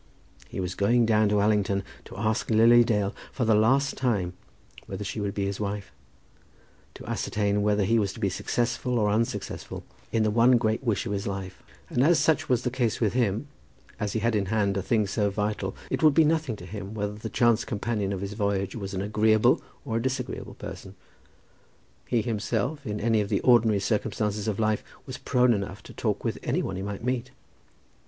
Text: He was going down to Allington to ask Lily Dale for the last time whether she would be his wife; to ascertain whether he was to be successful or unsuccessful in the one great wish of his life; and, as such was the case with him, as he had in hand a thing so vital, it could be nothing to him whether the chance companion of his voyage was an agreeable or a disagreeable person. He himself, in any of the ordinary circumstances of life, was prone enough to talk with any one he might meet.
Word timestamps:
He 0.49 0.59
was 0.59 0.73
going 0.73 1.05
down 1.05 1.29
to 1.29 1.39
Allington 1.41 1.83
to 2.05 2.17
ask 2.17 2.49
Lily 2.49 2.83
Dale 2.83 3.13
for 3.31 3.45
the 3.45 3.53
last 3.53 3.95
time 3.97 4.33
whether 4.87 5.03
she 5.03 5.19
would 5.19 5.35
be 5.35 5.45
his 5.45 5.59
wife; 5.59 5.91
to 6.95 7.05
ascertain 7.05 7.61
whether 7.61 7.83
he 7.83 7.99
was 7.99 8.11
to 8.13 8.19
be 8.19 8.27
successful 8.27 8.97
or 8.97 9.11
unsuccessful 9.11 9.83
in 10.11 10.23
the 10.23 10.31
one 10.31 10.57
great 10.57 10.81
wish 10.83 11.05
of 11.05 11.11
his 11.11 11.27
life; 11.27 11.61
and, 11.87 12.03
as 12.03 12.17
such 12.17 12.49
was 12.49 12.63
the 12.63 12.71
case 12.71 12.99
with 12.99 13.13
him, 13.13 13.47
as 13.99 14.13
he 14.13 14.21
had 14.21 14.33
in 14.35 14.47
hand 14.47 14.75
a 14.75 14.81
thing 14.81 15.05
so 15.05 15.29
vital, 15.29 15.75
it 15.91 15.99
could 15.99 16.15
be 16.15 16.25
nothing 16.25 16.55
to 16.55 16.65
him 16.65 16.95
whether 16.95 17.13
the 17.13 17.29
chance 17.29 17.63
companion 17.63 18.11
of 18.11 18.21
his 18.21 18.33
voyage 18.33 18.75
was 18.75 18.95
an 18.95 19.03
agreeable 19.03 19.61
or 19.85 19.97
a 19.97 20.01
disagreeable 20.01 20.55
person. 20.55 20.95
He 22.07 22.23
himself, 22.23 22.87
in 22.87 22.99
any 22.99 23.21
of 23.21 23.29
the 23.29 23.39
ordinary 23.41 23.79
circumstances 23.79 24.47
of 24.47 24.57
life, 24.59 24.83
was 25.05 25.19
prone 25.19 25.53
enough 25.53 25.83
to 25.83 25.93
talk 25.93 26.23
with 26.23 26.39
any 26.41 26.63
one 26.63 26.75
he 26.75 26.81
might 26.81 27.03
meet. 27.03 27.29